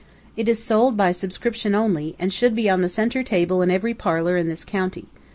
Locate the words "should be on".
2.33-2.81